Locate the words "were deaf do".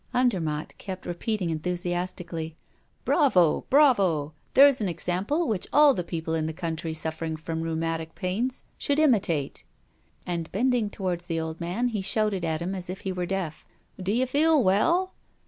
13.11-14.11